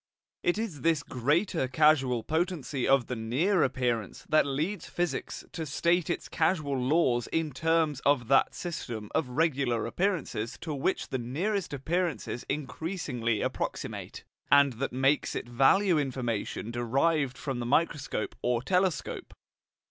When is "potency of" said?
2.23-3.05